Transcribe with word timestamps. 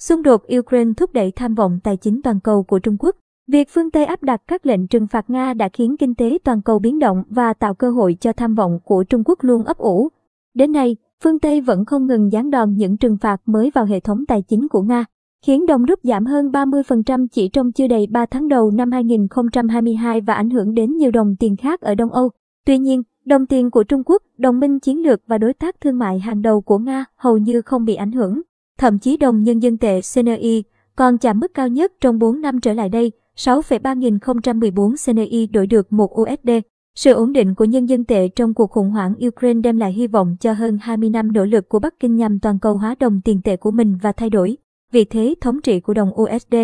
Xung 0.00 0.22
đột 0.22 0.42
Ukraine 0.58 0.92
thúc 0.96 1.12
đẩy 1.12 1.32
tham 1.36 1.54
vọng 1.54 1.78
tài 1.84 1.96
chính 1.96 2.22
toàn 2.22 2.40
cầu 2.40 2.62
của 2.62 2.78
Trung 2.78 2.96
Quốc. 2.98 3.16
Việc 3.48 3.68
phương 3.70 3.90
Tây 3.90 4.04
áp 4.04 4.22
đặt 4.22 4.42
các 4.46 4.66
lệnh 4.66 4.86
trừng 4.86 5.06
phạt 5.06 5.30
Nga 5.30 5.54
đã 5.54 5.68
khiến 5.72 5.96
kinh 5.96 6.14
tế 6.14 6.38
toàn 6.44 6.62
cầu 6.62 6.78
biến 6.78 6.98
động 6.98 7.22
và 7.30 7.52
tạo 7.52 7.74
cơ 7.74 7.90
hội 7.90 8.16
cho 8.20 8.32
tham 8.32 8.54
vọng 8.54 8.78
của 8.84 9.04
Trung 9.04 9.22
Quốc 9.24 9.38
luôn 9.42 9.64
ấp 9.64 9.78
ủ. 9.78 10.08
Đến 10.54 10.72
nay, 10.72 10.96
phương 11.24 11.38
Tây 11.38 11.60
vẫn 11.60 11.84
không 11.84 12.06
ngừng 12.06 12.30
giáng 12.30 12.50
đòn 12.50 12.74
những 12.74 12.96
trừng 12.96 13.16
phạt 13.20 13.40
mới 13.46 13.70
vào 13.74 13.84
hệ 13.84 14.00
thống 14.00 14.26
tài 14.26 14.42
chính 14.42 14.68
của 14.68 14.82
Nga, 14.82 15.04
khiến 15.46 15.66
đồng 15.66 15.84
rút 15.84 15.98
giảm 16.02 16.26
hơn 16.26 16.50
30% 16.50 17.26
chỉ 17.32 17.48
trong 17.48 17.72
chưa 17.72 17.86
đầy 17.86 18.06
3 18.10 18.26
tháng 18.26 18.48
đầu 18.48 18.70
năm 18.70 18.92
2022 18.92 20.20
và 20.20 20.34
ảnh 20.34 20.50
hưởng 20.50 20.74
đến 20.74 20.96
nhiều 20.96 21.10
đồng 21.10 21.36
tiền 21.38 21.56
khác 21.56 21.80
ở 21.80 21.94
Đông 21.94 22.12
Âu. 22.12 22.30
Tuy 22.66 22.78
nhiên, 22.78 23.02
đồng 23.24 23.46
tiền 23.46 23.70
của 23.70 23.84
Trung 23.84 24.02
Quốc, 24.06 24.22
đồng 24.38 24.60
minh 24.60 24.80
chiến 24.80 25.02
lược 25.02 25.20
và 25.26 25.38
đối 25.38 25.54
tác 25.54 25.80
thương 25.80 25.98
mại 25.98 26.18
hàng 26.18 26.42
đầu 26.42 26.60
của 26.60 26.78
Nga 26.78 27.04
hầu 27.16 27.38
như 27.38 27.62
không 27.62 27.84
bị 27.84 27.94
ảnh 27.94 28.12
hưởng. 28.12 28.40
Thậm 28.80 28.98
chí 28.98 29.16
đồng 29.16 29.42
nhân 29.42 29.58
dân 29.58 29.78
tệ 29.78 30.00
CNY 30.14 30.62
còn 30.96 31.18
chạm 31.18 31.40
mức 31.40 31.54
cao 31.54 31.68
nhất 31.68 31.92
trong 32.00 32.18
4 32.18 32.40
năm 32.40 32.60
trở 32.60 32.72
lại 32.72 32.88
đây, 32.88 33.12
6,3014 33.36 34.94
CNY 35.06 35.46
đổi 35.46 35.66
được 35.66 35.92
1 35.92 36.20
USD. 36.20 36.50
Sự 36.94 37.12
ổn 37.12 37.32
định 37.32 37.54
của 37.54 37.64
nhân 37.64 37.86
dân 37.86 38.04
tệ 38.04 38.28
trong 38.28 38.54
cuộc 38.54 38.70
khủng 38.70 38.90
hoảng 38.90 39.14
Ukraine 39.26 39.60
đem 39.60 39.76
lại 39.76 39.92
hy 39.92 40.06
vọng 40.06 40.36
cho 40.40 40.52
hơn 40.52 40.78
20 40.82 41.10
năm 41.10 41.32
nỗ 41.32 41.44
lực 41.44 41.68
của 41.68 41.78
Bắc 41.78 41.94
Kinh 42.00 42.16
nhằm 42.16 42.38
toàn 42.40 42.58
cầu 42.58 42.74
hóa 42.74 42.94
đồng 43.00 43.20
tiền 43.24 43.40
tệ 43.44 43.56
của 43.56 43.70
mình 43.70 43.98
và 44.02 44.12
thay 44.12 44.30
đổi 44.30 44.56
vị 44.92 45.04
thế 45.04 45.34
thống 45.40 45.60
trị 45.62 45.80
của 45.80 45.94
đồng 45.94 46.20
USD, 46.22 46.54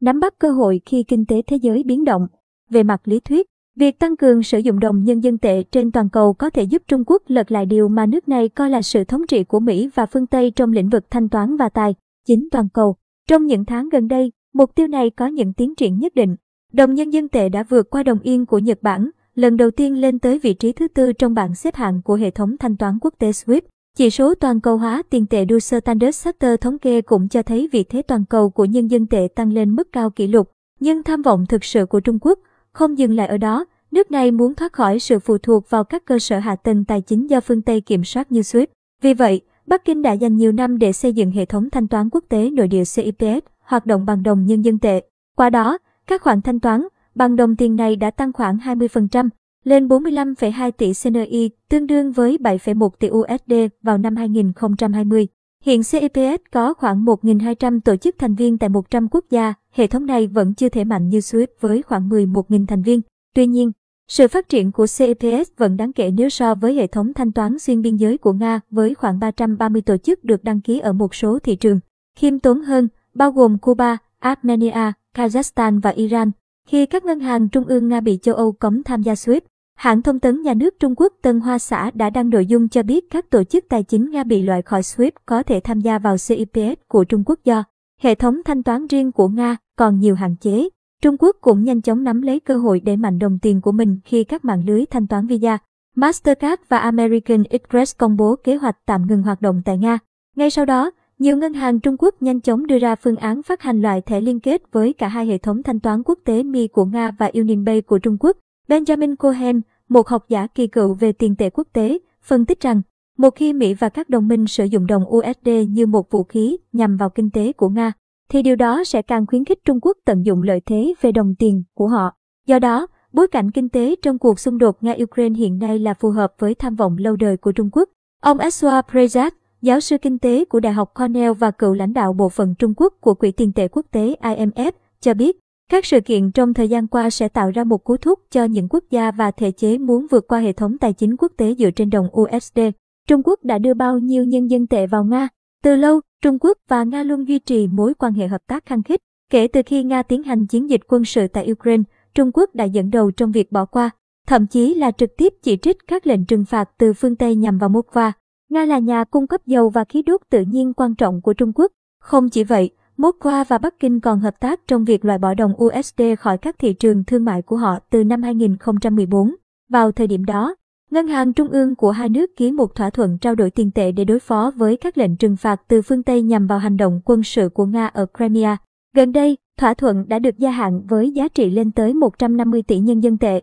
nắm 0.00 0.20
bắt 0.20 0.34
cơ 0.38 0.50
hội 0.50 0.80
khi 0.86 1.02
kinh 1.02 1.24
tế 1.26 1.42
thế 1.46 1.56
giới 1.56 1.82
biến 1.82 2.04
động. 2.04 2.26
Về 2.70 2.82
mặt 2.82 3.00
lý 3.04 3.20
thuyết, 3.20 3.46
việc 3.76 3.98
tăng 3.98 4.16
cường 4.16 4.42
sử 4.42 4.58
dụng 4.58 4.80
đồng 4.80 5.04
nhân 5.04 5.20
dân 5.20 5.38
tệ 5.38 5.62
trên 5.62 5.92
toàn 5.92 6.08
cầu 6.08 6.32
có 6.32 6.50
thể 6.50 6.62
giúp 6.62 6.82
Trung 6.88 7.02
Quốc 7.06 7.22
lật 7.26 7.52
lại 7.52 7.66
điều 7.66 7.88
mà 7.88 8.06
nước 8.06 8.28
này 8.28 8.48
coi 8.48 8.70
là 8.70 8.82
sự 8.82 9.04
thống 9.04 9.26
trị 9.26 9.44
của 9.44 9.60
Mỹ 9.60 9.90
và 9.94 10.06
phương 10.06 10.26
Tây 10.26 10.50
trong 10.50 10.72
lĩnh 10.72 10.88
vực 10.88 11.10
thanh 11.10 11.28
toán 11.28 11.56
và 11.56 11.68
tài 11.68 11.94
chính 12.26 12.48
toàn 12.50 12.68
cầu. 12.68 12.96
Trong 13.28 13.46
những 13.46 13.64
tháng 13.64 13.88
gần 13.88 14.08
đây, 14.08 14.32
mục 14.54 14.74
tiêu 14.74 14.86
này 14.86 15.10
có 15.10 15.26
những 15.26 15.52
tiến 15.52 15.74
triển 15.74 15.98
nhất 15.98 16.14
định. 16.14 16.36
Đồng 16.72 16.94
nhân 16.94 17.12
dân 17.12 17.28
tệ 17.28 17.48
đã 17.48 17.62
vượt 17.62 17.90
qua 17.90 18.02
đồng 18.02 18.18
yên 18.22 18.46
của 18.46 18.58
Nhật 18.58 18.82
Bản, 18.82 19.10
lần 19.34 19.56
đầu 19.56 19.70
tiên 19.70 20.00
lên 20.00 20.18
tới 20.18 20.38
vị 20.38 20.54
trí 20.54 20.72
thứ 20.72 20.88
tư 20.88 21.12
trong 21.12 21.34
bảng 21.34 21.54
xếp 21.54 21.74
hạng 21.74 22.02
của 22.02 22.14
hệ 22.14 22.30
thống 22.30 22.56
thanh 22.58 22.76
toán 22.76 22.98
quốc 23.00 23.14
tế 23.18 23.30
SWIFT. 23.30 23.60
Chỉ 23.96 24.10
số 24.10 24.34
toàn 24.34 24.60
cầu 24.60 24.76
hóa 24.76 25.02
tiền 25.10 25.26
tệ 25.26 25.44
đua 25.44 25.58
Standard 25.58 26.24
Chartered 26.24 26.60
thống 26.60 26.78
kê 26.78 27.02
cũng 27.02 27.28
cho 27.28 27.42
thấy 27.42 27.68
vị 27.72 27.84
thế 27.84 28.02
toàn 28.02 28.24
cầu 28.24 28.50
của 28.50 28.64
nhân 28.64 28.90
dân 28.90 29.06
tệ 29.06 29.28
tăng 29.34 29.52
lên 29.52 29.74
mức 29.74 29.88
cao 29.92 30.10
kỷ 30.10 30.26
lục. 30.26 30.50
Nhưng 30.80 31.02
tham 31.02 31.22
vọng 31.22 31.44
thực 31.48 31.64
sự 31.64 31.86
của 31.86 32.00
Trung 32.00 32.18
Quốc 32.20 32.38
không 32.76 32.98
dừng 32.98 33.16
lại 33.16 33.26
ở 33.26 33.38
đó, 33.38 33.64
nước 33.90 34.10
này 34.10 34.30
muốn 34.30 34.54
thoát 34.54 34.72
khỏi 34.72 34.98
sự 34.98 35.18
phụ 35.18 35.38
thuộc 35.38 35.70
vào 35.70 35.84
các 35.84 36.04
cơ 36.04 36.18
sở 36.18 36.38
hạ 36.38 36.56
tầng 36.56 36.84
tài 36.84 37.00
chính 37.00 37.26
do 37.26 37.40
phương 37.40 37.62
Tây 37.62 37.80
kiểm 37.80 38.04
soát 38.04 38.32
như 38.32 38.40
SWIFT. 38.40 38.66
Vì 39.02 39.14
vậy, 39.14 39.40
Bắc 39.66 39.84
Kinh 39.84 40.02
đã 40.02 40.12
dành 40.12 40.36
nhiều 40.36 40.52
năm 40.52 40.78
để 40.78 40.92
xây 40.92 41.12
dựng 41.12 41.30
hệ 41.30 41.44
thống 41.44 41.70
thanh 41.70 41.88
toán 41.88 42.08
quốc 42.10 42.24
tế 42.28 42.50
nội 42.50 42.68
địa 42.68 42.82
CIPS, 42.94 43.46
hoạt 43.60 43.86
động 43.86 44.06
bằng 44.06 44.22
đồng 44.22 44.46
nhân 44.46 44.62
dân 44.62 44.78
tệ. 44.78 45.02
Qua 45.36 45.50
đó, 45.50 45.78
các 46.06 46.22
khoản 46.22 46.42
thanh 46.42 46.60
toán 46.60 46.86
bằng 47.14 47.36
đồng 47.36 47.56
tiền 47.56 47.76
này 47.76 47.96
đã 47.96 48.10
tăng 48.10 48.32
khoảng 48.32 48.56
20%, 48.56 49.28
lên 49.64 49.88
45,2 49.88 50.70
tỷ 50.70 50.92
CNY, 51.04 51.50
tương 51.68 51.86
đương 51.86 52.12
với 52.12 52.38
7,1 52.40 52.88
tỷ 52.98 53.08
USD 53.10 53.54
vào 53.82 53.98
năm 53.98 54.16
2020. 54.16 55.26
Hiện 55.64 55.82
CIPS 55.82 56.42
có 56.52 56.74
khoảng 56.74 57.04
1.200 57.04 57.80
tổ 57.80 57.96
chức 57.96 58.14
thành 58.18 58.34
viên 58.34 58.58
tại 58.58 58.68
100 58.68 59.08
quốc 59.10 59.24
gia, 59.30 59.54
hệ 59.76 59.86
thống 59.86 60.06
này 60.06 60.26
vẫn 60.26 60.54
chưa 60.54 60.68
thể 60.68 60.84
mạnh 60.84 61.08
như 61.08 61.18
SWIFT 61.18 61.46
với 61.60 61.82
khoảng 61.82 62.08
11.000 62.08 62.66
thành 62.66 62.82
viên. 62.82 63.00
Tuy 63.34 63.46
nhiên, 63.46 63.72
sự 64.08 64.28
phát 64.28 64.48
triển 64.48 64.72
của 64.72 64.86
CIPS 64.98 65.50
vẫn 65.56 65.76
đáng 65.76 65.92
kể 65.92 66.10
nếu 66.10 66.28
so 66.28 66.54
với 66.54 66.74
hệ 66.74 66.86
thống 66.86 67.12
thanh 67.14 67.32
toán 67.32 67.58
xuyên 67.58 67.82
biên 67.82 67.96
giới 67.96 68.18
của 68.18 68.32
Nga 68.32 68.60
với 68.70 68.94
khoảng 68.94 69.18
330 69.18 69.82
tổ 69.82 69.96
chức 69.96 70.24
được 70.24 70.44
đăng 70.44 70.60
ký 70.60 70.78
ở 70.78 70.92
một 70.92 71.14
số 71.14 71.38
thị 71.38 71.56
trường. 71.56 71.80
Khiêm 72.18 72.38
tốn 72.38 72.60
hơn, 72.60 72.88
bao 73.14 73.32
gồm 73.32 73.58
Cuba, 73.58 73.98
Armenia, 74.18 74.92
Kazakhstan 75.16 75.80
và 75.80 75.90
Iran. 75.90 76.30
Khi 76.68 76.86
các 76.86 77.04
ngân 77.04 77.20
hàng 77.20 77.48
trung 77.48 77.64
ương 77.64 77.88
Nga 77.88 78.00
bị 78.00 78.18
châu 78.22 78.34
Âu 78.34 78.52
cấm 78.52 78.82
tham 78.82 79.02
gia 79.02 79.12
SWIFT, 79.12 79.40
hãng 79.74 80.02
thông 80.02 80.20
tấn 80.20 80.42
nhà 80.42 80.54
nước 80.54 80.74
Trung 80.80 80.94
Quốc 80.96 81.12
Tân 81.22 81.40
Hoa 81.40 81.58
Xã 81.58 81.90
đã 81.94 82.10
đăng 82.10 82.30
nội 82.30 82.46
dung 82.46 82.68
cho 82.68 82.82
biết 82.82 83.10
các 83.10 83.30
tổ 83.30 83.44
chức 83.44 83.64
tài 83.68 83.82
chính 83.82 84.10
Nga 84.10 84.24
bị 84.24 84.42
loại 84.42 84.62
khỏi 84.62 84.80
SWIFT 84.80 85.10
có 85.26 85.42
thể 85.42 85.60
tham 85.60 85.80
gia 85.80 85.98
vào 85.98 86.16
CIPS 86.28 86.80
của 86.88 87.04
Trung 87.04 87.22
Quốc 87.26 87.40
do 87.44 87.64
hệ 88.00 88.14
thống 88.14 88.40
thanh 88.44 88.62
toán 88.62 88.86
riêng 88.86 89.12
của 89.12 89.28
Nga 89.28 89.56
còn 89.76 89.98
nhiều 89.98 90.14
hạn 90.14 90.36
chế. 90.36 90.68
Trung 91.02 91.16
Quốc 91.18 91.36
cũng 91.40 91.64
nhanh 91.64 91.82
chóng 91.82 92.04
nắm 92.04 92.22
lấy 92.22 92.40
cơ 92.40 92.56
hội 92.56 92.80
để 92.80 92.96
mạnh 92.96 93.18
đồng 93.18 93.38
tiền 93.38 93.60
của 93.60 93.72
mình 93.72 93.98
khi 94.04 94.24
các 94.24 94.44
mạng 94.44 94.62
lưới 94.66 94.86
thanh 94.86 95.06
toán 95.06 95.26
Visa, 95.26 95.58
Mastercard 95.94 96.62
và 96.68 96.78
American 96.78 97.42
Express 97.50 97.96
công 97.96 98.16
bố 98.16 98.36
kế 98.36 98.56
hoạch 98.56 98.76
tạm 98.86 99.06
ngừng 99.06 99.22
hoạt 99.22 99.42
động 99.42 99.62
tại 99.64 99.78
Nga. 99.78 99.98
Ngay 100.36 100.50
sau 100.50 100.64
đó, 100.64 100.90
nhiều 101.18 101.36
ngân 101.36 101.52
hàng 101.52 101.80
Trung 101.80 101.96
Quốc 101.98 102.14
nhanh 102.22 102.40
chóng 102.40 102.66
đưa 102.66 102.78
ra 102.78 102.94
phương 102.94 103.16
án 103.16 103.42
phát 103.42 103.62
hành 103.62 103.82
loại 103.82 104.00
thẻ 104.00 104.20
liên 104.20 104.40
kết 104.40 104.62
với 104.72 104.92
cả 104.92 105.08
hai 105.08 105.26
hệ 105.26 105.38
thống 105.38 105.62
thanh 105.62 105.80
toán 105.80 106.02
quốc 106.02 106.18
tế 106.24 106.42
Mi 106.42 106.68
của 106.68 106.84
Nga 106.84 107.10
và 107.18 107.30
UnionPay 107.34 107.80
của 107.80 107.98
Trung 107.98 108.16
Quốc. 108.20 108.36
Benjamin 108.68 109.16
Cohen, 109.16 109.60
một 109.88 110.08
học 110.08 110.24
giả 110.28 110.46
kỳ 110.46 110.66
cựu 110.66 110.94
về 110.94 111.12
tiền 111.12 111.36
tệ 111.36 111.50
quốc 111.50 111.68
tế, 111.72 111.98
phân 112.22 112.44
tích 112.44 112.60
rằng, 112.60 112.82
một 113.16 113.30
khi 113.30 113.52
Mỹ 113.52 113.74
và 113.74 113.88
các 113.88 114.08
đồng 114.08 114.28
minh 114.28 114.46
sử 114.46 114.64
dụng 114.64 114.86
đồng 114.86 115.04
USD 115.08 115.48
như 115.68 115.86
một 115.86 116.10
vũ 116.10 116.24
khí 116.24 116.56
nhằm 116.72 116.96
vào 116.96 117.10
kinh 117.10 117.30
tế 117.30 117.52
của 117.52 117.68
Nga, 117.68 117.92
thì 118.28 118.42
điều 118.42 118.56
đó 118.56 118.84
sẽ 118.84 119.02
càng 119.02 119.26
khuyến 119.26 119.44
khích 119.44 119.64
Trung 119.64 119.78
Quốc 119.82 119.96
tận 120.04 120.26
dụng 120.26 120.42
lợi 120.42 120.60
thế 120.66 120.94
về 121.00 121.12
đồng 121.12 121.34
tiền 121.38 121.62
của 121.74 121.88
họ. 121.88 122.12
Do 122.46 122.58
đó, 122.58 122.86
bối 123.12 123.28
cảnh 123.28 123.50
kinh 123.50 123.68
tế 123.68 123.94
trong 124.02 124.18
cuộc 124.18 124.40
xung 124.40 124.58
đột 124.58 124.76
Nga-Ukraine 124.80 125.34
hiện 125.34 125.58
nay 125.58 125.78
là 125.78 125.94
phù 125.94 126.10
hợp 126.10 126.34
với 126.38 126.54
tham 126.54 126.74
vọng 126.74 126.96
lâu 126.98 127.16
đời 127.16 127.36
của 127.36 127.52
Trung 127.52 127.70
Quốc. 127.72 127.88
Ông 128.22 128.38
Eswa 128.38 128.82
Prezat, 128.92 129.30
giáo 129.62 129.80
sư 129.80 129.98
kinh 129.98 130.18
tế 130.18 130.44
của 130.44 130.60
Đại 130.60 130.72
học 130.72 130.92
Cornell 130.94 131.32
và 131.32 131.50
cựu 131.50 131.74
lãnh 131.74 131.92
đạo 131.92 132.12
bộ 132.12 132.28
phận 132.28 132.54
Trung 132.58 132.74
Quốc 132.76 132.94
của 133.00 133.14
Quỹ 133.14 133.32
tiền 133.32 133.52
tệ 133.52 133.68
quốc 133.68 133.86
tế 133.90 134.16
IMF, 134.20 134.72
cho 135.00 135.14
biết, 135.14 135.38
các 135.70 135.84
sự 135.84 136.00
kiện 136.00 136.30
trong 136.30 136.54
thời 136.54 136.68
gian 136.68 136.86
qua 136.86 137.10
sẽ 137.10 137.28
tạo 137.28 137.50
ra 137.50 137.64
một 137.64 137.84
cú 137.84 137.96
thúc 137.96 138.18
cho 138.30 138.44
những 138.44 138.68
quốc 138.70 138.84
gia 138.90 139.10
và 139.10 139.30
thể 139.30 139.50
chế 139.50 139.78
muốn 139.78 140.06
vượt 140.10 140.28
qua 140.28 140.38
hệ 140.38 140.52
thống 140.52 140.78
tài 140.78 140.92
chính 140.92 141.16
quốc 141.16 141.32
tế 141.36 141.54
dựa 141.54 141.70
trên 141.70 141.90
đồng 141.90 142.08
USD. 142.20 142.58
Trung 143.06 143.22
Quốc 143.24 143.44
đã 143.44 143.58
đưa 143.58 143.74
bao 143.74 143.98
nhiêu 143.98 144.24
nhân 144.24 144.50
dân 144.50 144.66
tệ 144.66 144.86
vào 144.86 145.04
Nga? 145.04 145.28
Từ 145.62 145.76
lâu, 145.76 146.00
Trung 146.22 146.38
Quốc 146.40 146.58
và 146.68 146.84
Nga 146.84 147.02
luôn 147.02 147.28
duy 147.28 147.38
trì 147.38 147.66
mối 147.66 147.94
quan 147.94 148.12
hệ 148.12 148.26
hợp 148.26 148.40
tác 148.46 148.66
khăng 148.66 148.82
khít. 148.82 149.00
Kể 149.30 149.48
từ 149.48 149.62
khi 149.66 149.82
Nga 149.82 150.02
tiến 150.02 150.22
hành 150.22 150.46
chiến 150.46 150.70
dịch 150.70 150.80
quân 150.88 151.04
sự 151.04 151.28
tại 151.28 151.52
Ukraine, 151.52 151.82
Trung 152.14 152.30
Quốc 152.34 152.54
đã 152.54 152.64
dẫn 152.64 152.90
đầu 152.90 153.10
trong 153.10 153.32
việc 153.32 153.52
bỏ 153.52 153.64
qua, 153.64 153.90
thậm 154.26 154.46
chí 154.46 154.74
là 154.74 154.90
trực 154.90 155.16
tiếp 155.16 155.34
chỉ 155.42 155.56
trích 155.56 155.76
các 155.86 156.06
lệnh 156.06 156.24
trừng 156.24 156.44
phạt 156.44 156.70
từ 156.78 156.92
phương 156.92 157.16
Tây 157.16 157.34
nhằm 157.34 157.58
vào 157.58 157.70
Moscow. 157.70 158.12
Nga 158.50 158.64
là 158.64 158.78
nhà 158.78 159.04
cung 159.04 159.26
cấp 159.26 159.40
dầu 159.46 159.68
và 159.68 159.84
khí 159.84 160.02
đốt 160.02 160.20
tự 160.30 160.40
nhiên 160.40 160.72
quan 160.74 160.94
trọng 160.94 161.22
của 161.22 161.34
Trung 161.34 161.52
Quốc. 161.54 161.72
Không 162.00 162.28
chỉ 162.28 162.44
vậy, 162.44 162.70
Moscow 162.96 163.44
và 163.48 163.58
Bắc 163.58 163.80
Kinh 163.80 164.00
còn 164.00 164.20
hợp 164.20 164.40
tác 164.40 164.60
trong 164.68 164.84
việc 164.84 165.04
loại 165.04 165.18
bỏ 165.18 165.34
đồng 165.34 165.64
USD 165.64 166.02
khỏi 166.18 166.38
các 166.38 166.56
thị 166.58 166.72
trường 166.72 167.04
thương 167.04 167.24
mại 167.24 167.42
của 167.42 167.56
họ 167.56 167.78
từ 167.90 168.04
năm 168.04 168.22
2014. 168.22 169.34
Vào 169.68 169.92
thời 169.92 170.06
điểm 170.06 170.24
đó, 170.24 170.54
Ngân 170.90 171.06
hàng 171.06 171.32
Trung 171.32 171.48
ương 171.48 171.74
của 171.74 171.90
hai 171.90 172.08
nước 172.08 172.36
ký 172.36 172.52
một 172.52 172.74
thỏa 172.74 172.90
thuận 172.90 173.18
trao 173.18 173.34
đổi 173.34 173.50
tiền 173.50 173.70
tệ 173.70 173.92
để 173.92 174.04
đối 174.04 174.20
phó 174.20 174.52
với 174.56 174.76
các 174.76 174.98
lệnh 174.98 175.16
trừng 175.16 175.36
phạt 175.36 175.62
từ 175.68 175.82
phương 175.82 176.02
Tây 176.02 176.22
nhằm 176.22 176.46
vào 176.46 176.58
hành 176.58 176.76
động 176.76 177.00
quân 177.04 177.22
sự 177.22 177.48
của 177.48 177.66
Nga 177.66 177.86
ở 177.86 178.06
Crimea. 178.16 178.56
Gần 178.96 179.12
đây, 179.12 179.36
thỏa 179.58 179.74
thuận 179.74 180.08
đã 180.08 180.18
được 180.18 180.38
gia 180.38 180.50
hạn 180.50 180.82
với 180.88 181.10
giá 181.10 181.28
trị 181.28 181.50
lên 181.50 181.70
tới 181.70 181.94
150 181.94 182.62
tỷ 182.62 182.78
nhân 182.78 183.00
dân 183.00 183.18
tệ. 183.18 183.40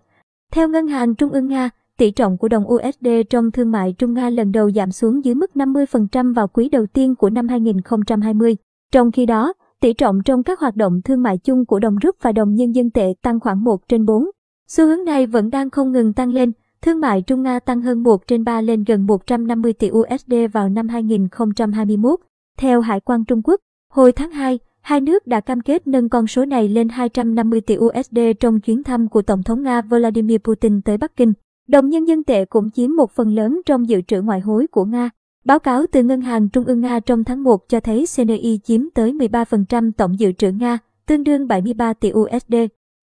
Theo 0.52 0.70
Ngân 0.70 0.88
hàng 0.88 1.16
Trung 1.16 1.30
ương 1.30 1.48
Nga, 1.48 1.70
tỷ 1.98 2.12
trọng 2.12 2.38
của 2.38 2.48
đồng 2.48 2.68
USD 2.68 3.08
trong 3.30 3.52
thương 3.52 3.72
mại 3.72 3.94
Trung 3.94 4.14
Nga 4.14 4.30
lần 4.30 4.52
đầu 4.52 4.72
giảm 4.72 4.92
xuống 4.92 5.26
dưới 5.26 5.36
mức 5.36 5.52
50% 5.56 6.34
vào 6.34 6.48
quý 6.48 6.70
đầu 6.70 6.86
tiên 6.86 7.16
của 7.16 7.30
năm 7.30 7.48
2020. 7.48 8.56
Trong 8.92 9.12
khi 9.12 9.26
đó, 9.26 9.54
tỷ 9.80 9.94
trọng 9.94 10.24
trong 10.26 10.44
các 10.44 10.60
hoạt 10.60 10.76
động 10.76 11.02
thương 11.02 11.22
mại 11.24 11.38
chung 11.38 11.66
của 11.66 11.80
đồng 11.80 11.96
rúp 12.04 12.16
và 12.22 12.32
đồng 12.32 12.56
nhân 12.56 12.72
dân 12.72 12.90
tệ 12.90 13.14
tăng 13.22 13.40
khoảng 13.40 13.64
1 13.64 13.88
trên 13.88 14.06
4. 14.06 14.26
Xu 14.68 14.86
hướng 14.86 15.06
này 15.06 15.26
vẫn 15.26 15.50
đang 15.50 15.70
không 15.70 15.92
ngừng 15.92 16.14
tăng 16.14 16.34
lên. 16.34 16.52
Thương 16.84 17.00
mại 17.00 17.22
Trung 17.22 17.44
Nga 17.44 17.60
tăng 17.60 17.82
hơn 17.82 18.04
1 18.04 18.28
trên 18.28 18.44
3 18.44 18.62
lên 18.62 18.84
gần 18.84 19.06
150 19.06 19.74
tỷ 19.74 19.90
USD 19.92 20.34
vào 20.54 20.70
năm 20.70 20.88
2021. 20.88 22.20
Theo 22.58 22.82
Hải 22.82 23.00
quan 23.00 23.26
Trung 23.26 23.42
Quốc, 23.44 23.60
hồi 23.90 24.12
tháng 24.12 24.32
2, 24.32 24.60
hai 24.82 25.02
nước 25.02 25.28
đã 25.28 25.40
cam 25.40 25.62
kết 25.62 25.88
nâng 25.88 26.10
con 26.10 26.28
số 26.28 26.46
này 26.46 26.68
lên 26.68 26.90
250 26.90 27.62
tỷ 27.62 27.78
USD 27.78 28.20
trong 28.40 28.60
chuyến 28.60 28.84
thăm 28.84 29.10
của 29.10 29.22
Tổng 29.22 29.44
thống 29.44 29.64
Nga 29.64 29.82
Vladimir 29.82 30.38
Putin 30.44 30.82
tới 30.82 30.98
Bắc 30.98 31.16
Kinh. 31.16 31.34
Đồng 31.68 31.90
nhân 31.90 32.08
dân 32.08 32.24
tệ 32.24 32.46
cũng 32.46 32.72
chiếm 32.72 32.96
một 32.96 33.12
phần 33.12 33.36
lớn 33.36 33.62
trong 33.66 33.90
dự 33.90 34.02
trữ 34.02 34.22
ngoại 34.22 34.40
hối 34.40 34.68
của 34.68 34.86
Nga. 34.86 35.10
Báo 35.46 35.60
cáo 35.60 35.86
từ 35.92 36.04
Ngân 36.04 36.22
hàng 36.22 36.50
Trung 36.50 36.66
ương 36.66 36.82
Nga 36.82 37.00
trong 37.00 37.24
tháng 37.24 37.44
1 37.44 37.70
cho 37.70 37.80
thấy 37.80 38.06
CNI 38.16 38.60
chiếm 38.64 38.82
tới 38.94 39.14
13% 39.14 39.92
tổng 39.98 40.20
dự 40.20 40.32
trữ 40.32 40.52
Nga, 40.52 40.78
tương 41.06 41.24
đương 41.24 41.48
73 41.48 41.94
tỷ 41.94 42.12
USD. 42.12 42.56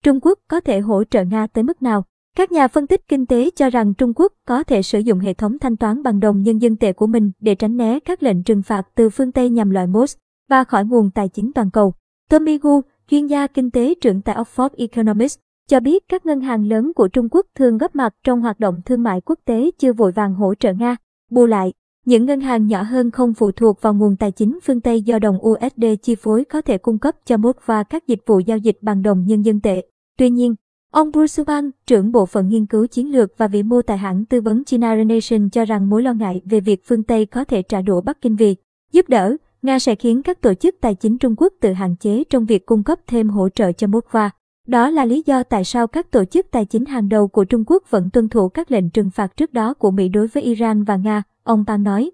Trung 0.03 0.19
Quốc 0.21 0.39
có 0.47 0.59
thể 0.59 0.79
hỗ 0.79 1.03
trợ 1.03 1.23
Nga 1.23 1.47
tới 1.47 1.63
mức 1.63 1.81
nào? 1.81 2.03
Các 2.37 2.51
nhà 2.51 2.67
phân 2.67 2.87
tích 2.87 3.07
kinh 3.07 3.25
tế 3.25 3.49
cho 3.55 3.69
rằng 3.69 3.93
Trung 3.93 4.13
Quốc 4.15 4.33
có 4.47 4.63
thể 4.63 4.81
sử 4.81 4.99
dụng 4.99 5.19
hệ 5.19 5.33
thống 5.33 5.59
thanh 5.59 5.77
toán 5.77 6.03
bằng 6.03 6.19
đồng 6.19 6.41
nhân 6.41 6.57
dân 6.57 6.75
tệ 6.75 6.93
của 6.93 7.07
mình 7.07 7.31
để 7.39 7.55
tránh 7.55 7.77
né 7.77 7.99
các 7.99 8.23
lệnh 8.23 8.43
trừng 8.43 8.61
phạt 8.61 8.87
từ 8.95 9.09
phương 9.09 9.31
Tây 9.31 9.49
nhằm 9.49 9.69
loại 9.69 9.87
MOS 9.87 10.15
và 10.49 10.63
khỏi 10.63 10.85
nguồn 10.85 11.11
tài 11.11 11.29
chính 11.29 11.51
toàn 11.53 11.71
cầu. 11.71 11.93
Tommy 12.29 12.57
Gu, 12.57 12.81
chuyên 13.09 13.27
gia 13.27 13.47
kinh 13.47 13.71
tế 13.71 13.93
trưởng 14.01 14.21
tại 14.21 14.35
Oxford 14.35 14.69
Economics, 14.77 15.37
cho 15.69 15.79
biết 15.79 16.03
các 16.09 16.25
ngân 16.25 16.41
hàng 16.41 16.67
lớn 16.67 16.91
của 16.95 17.07
Trung 17.07 17.27
Quốc 17.31 17.45
thường 17.55 17.77
góp 17.77 17.95
mặt 17.95 18.13
trong 18.23 18.41
hoạt 18.41 18.59
động 18.59 18.81
thương 18.85 19.03
mại 19.03 19.21
quốc 19.21 19.39
tế 19.45 19.71
chưa 19.77 19.93
vội 19.93 20.11
vàng 20.11 20.33
hỗ 20.33 20.55
trợ 20.55 20.73
Nga. 20.73 20.95
Bù 21.31 21.45
lại, 21.45 21.73
Những 22.05 22.25
ngân 22.25 22.41
hàng 22.41 22.67
nhỏ 22.67 22.81
hơn 22.81 23.11
không 23.11 23.33
phụ 23.33 23.51
thuộc 23.51 23.81
vào 23.81 23.93
nguồn 23.93 24.15
tài 24.15 24.31
chính 24.31 24.59
phương 24.63 24.81
Tây 24.81 25.01
do 25.01 25.19
đồng 25.19 25.37
USD 25.47 25.85
chi 26.01 26.15
phối 26.15 26.45
có 26.45 26.61
thể 26.61 26.77
cung 26.77 26.99
cấp 26.99 27.15
cho 27.25 27.37
Moskva 27.37 27.83
các 27.83 28.07
dịch 28.07 28.19
vụ 28.25 28.39
giao 28.39 28.57
dịch 28.57 28.77
bằng 28.81 29.01
đồng 29.01 29.25
nhân 29.25 29.41
dân 29.41 29.61
tệ. 29.61 29.81
Tuy 30.17 30.29
nhiên, 30.29 30.55
ông 30.91 31.11
Bruce 31.11 31.43
Ban, 31.43 31.71
trưởng 31.87 32.11
bộ 32.11 32.25
phận 32.25 32.49
nghiên 32.49 32.65
cứu 32.65 32.87
chiến 32.87 33.11
lược 33.11 33.37
và 33.37 33.47
vĩ 33.47 33.63
mô 33.63 33.81
tại 33.81 33.97
hãng 33.97 34.25
tư 34.25 34.41
vấn 34.41 34.63
China 34.63 34.95
Renation 34.95 35.49
cho 35.49 35.65
rằng 35.65 35.89
mối 35.89 36.03
lo 36.03 36.13
ngại 36.13 36.41
về 36.45 36.59
việc 36.59 36.81
phương 36.85 37.03
Tây 37.03 37.25
có 37.25 37.43
thể 37.43 37.61
trả 37.61 37.81
đũa 37.81 38.01
Bắc 38.01 38.21
Kinh 38.21 38.35
vì 38.35 38.55
giúp 38.91 39.05
đỡ, 39.09 39.35
Nga 39.61 39.79
sẽ 39.79 39.95
khiến 39.95 40.21
các 40.21 40.41
tổ 40.41 40.53
chức 40.53 40.75
tài 40.81 40.95
chính 40.95 41.17
Trung 41.17 41.35
Quốc 41.37 41.53
tự 41.61 41.73
hạn 41.73 41.95
chế 41.95 42.23
trong 42.29 42.45
việc 42.45 42.65
cung 42.65 42.83
cấp 42.83 42.99
thêm 43.07 43.29
hỗ 43.29 43.49
trợ 43.49 43.71
cho 43.71 43.87
Moskva. 43.87 44.29
Đó 44.67 44.89
là 44.89 45.05
lý 45.05 45.23
do 45.25 45.43
tại 45.43 45.63
sao 45.63 45.87
các 45.87 46.11
tổ 46.11 46.25
chức 46.25 46.45
tài 46.51 46.65
chính 46.65 46.85
hàng 46.85 47.09
đầu 47.09 47.27
của 47.27 47.43
Trung 47.43 47.63
Quốc 47.67 47.83
vẫn 47.89 48.09
tuân 48.09 48.29
thủ 48.29 48.49
các 48.49 48.71
lệnh 48.71 48.89
trừng 48.89 49.09
phạt 49.09 49.37
trước 49.37 49.53
đó 49.53 49.73
của 49.73 49.91
Mỹ 49.91 50.09
đối 50.09 50.27
với 50.27 50.43
Iran 50.43 50.83
và 50.83 50.95
Nga, 50.95 51.23
ông 51.43 51.65
Pan 51.67 51.83
nói. 51.83 52.11